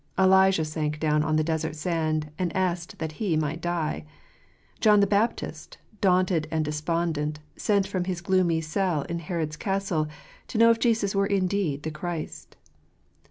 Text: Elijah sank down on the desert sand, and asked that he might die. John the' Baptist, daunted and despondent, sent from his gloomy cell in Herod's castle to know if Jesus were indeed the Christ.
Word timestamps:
Elijah 0.17 0.65
sank 0.65 0.99
down 0.99 1.21
on 1.21 1.35
the 1.35 1.43
desert 1.43 1.75
sand, 1.75 2.31
and 2.39 2.55
asked 2.55 2.97
that 2.97 3.11
he 3.21 3.37
might 3.37 3.61
die. 3.61 4.03
John 4.79 4.99
the' 4.99 5.05
Baptist, 5.19 5.77
daunted 6.01 6.47
and 6.49 6.65
despondent, 6.65 7.39
sent 7.55 7.85
from 7.85 8.05
his 8.05 8.19
gloomy 8.19 8.61
cell 8.61 9.03
in 9.03 9.19
Herod's 9.19 9.57
castle 9.57 10.07
to 10.47 10.57
know 10.57 10.71
if 10.71 10.79
Jesus 10.79 11.13
were 11.13 11.27
indeed 11.27 11.83
the 11.83 11.91
Christ. 11.91 12.57